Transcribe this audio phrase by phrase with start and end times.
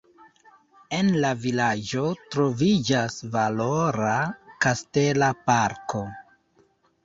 [0.99, 2.05] En la vilaĝo
[2.37, 4.17] troviĝas valora
[4.67, 6.07] kastela parko.